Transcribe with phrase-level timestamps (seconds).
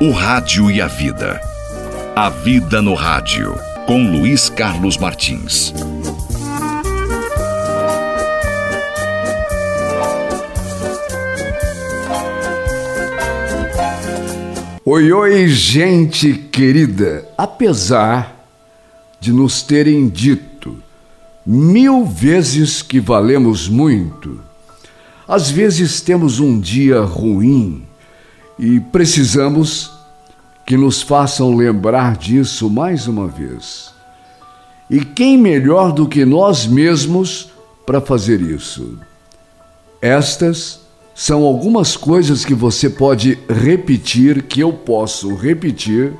[0.00, 1.40] O Rádio e a Vida.
[2.14, 5.74] A Vida no Rádio, com Luiz Carlos Martins.
[14.84, 17.28] Oi, oi, gente querida.
[17.36, 18.46] Apesar
[19.18, 20.80] de nos terem dito
[21.44, 24.40] mil vezes que valemos muito,
[25.26, 27.87] às vezes temos um dia ruim
[28.58, 29.90] e precisamos
[30.66, 33.94] que nos façam lembrar disso mais uma vez.
[34.90, 37.50] E quem melhor do que nós mesmos
[37.86, 38.98] para fazer isso?
[40.00, 40.80] Estas
[41.14, 46.12] são algumas coisas que você pode repetir, que eu posso repetir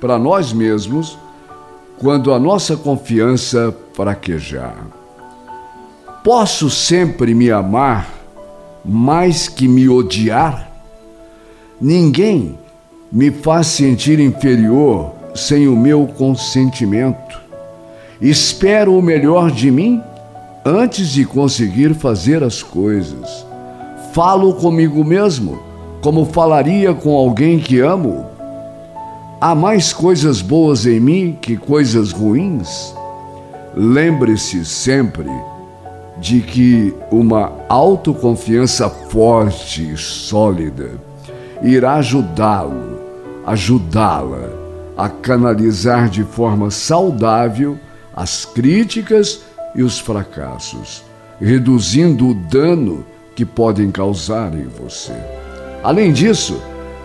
[0.00, 1.16] para nós mesmos
[1.98, 4.86] quando a nossa confiança fraquejar.
[6.24, 8.12] Posso sempre me amar
[8.84, 10.71] mais que me odiar?
[11.84, 12.56] Ninguém
[13.10, 17.40] me faz sentir inferior sem o meu consentimento.
[18.20, 20.00] Espero o melhor de mim
[20.64, 23.44] antes de conseguir fazer as coisas.
[24.12, 25.58] Falo comigo mesmo
[26.00, 28.26] como falaria com alguém que amo.
[29.40, 32.94] Há mais coisas boas em mim que coisas ruins?
[33.74, 35.28] Lembre-se sempre
[36.20, 41.11] de que uma autoconfiança forte e sólida
[41.62, 42.98] irá ajudá-lo,
[43.46, 44.50] ajudá-la
[44.96, 47.78] a canalizar de forma saudável
[48.14, 49.42] as críticas
[49.74, 51.02] e os fracassos,
[51.40, 53.04] reduzindo o dano
[53.34, 55.14] que podem causar em você.
[55.82, 56.60] Além disso,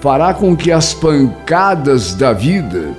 [0.00, 2.94] fará com que as pancadas da vida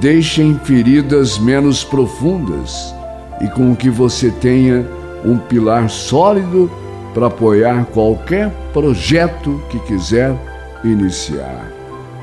[0.00, 2.94] deixem feridas menos profundas
[3.40, 4.86] e com que você tenha
[5.24, 6.70] um pilar sólido
[7.14, 10.36] para apoiar qualquer projeto que quiser
[10.84, 11.72] iniciar.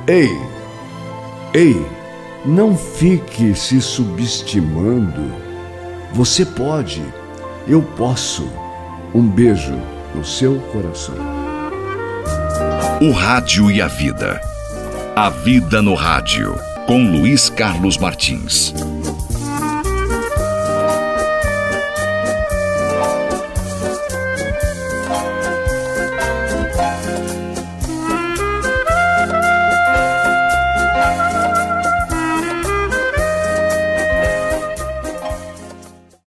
[0.08, 0.30] Ei,
[1.54, 1.86] ei,
[2.46, 5.34] não fique se subestimando.
[6.14, 7.04] Você pode,
[7.68, 8.48] eu posso.
[9.14, 9.78] Um beijo
[10.16, 11.16] no seu coração.
[13.02, 14.40] O Rádio e a Vida.
[15.16, 16.56] A Vida no Rádio,
[16.88, 18.74] com Luiz Carlos Martins.